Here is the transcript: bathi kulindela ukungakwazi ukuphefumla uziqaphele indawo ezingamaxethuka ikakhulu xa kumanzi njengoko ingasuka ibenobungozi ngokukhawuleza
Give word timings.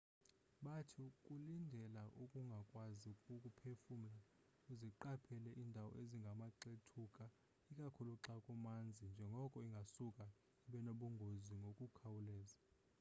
bathi 0.65 1.05
kulindela 1.25 2.03
ukungakwazi 2.23 3.11
ukuphefumla 3.35 4.17
uziqaphele 4.71 5.49
indawo 5.63 5.91
ezingamaxethuka 6.01 7.23
ikakhulu 7.71 8.13
xa 8.25 8.35
kumanzi 8.45 9.05
njengoko 9.13 9.57
ingasuka 9.67 10.25
ibenobungozi 10.67 11.53
ngokukhawuleza 11.61 12.59